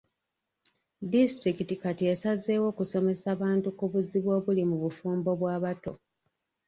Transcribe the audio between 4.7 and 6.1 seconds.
bufumbo bw'abato.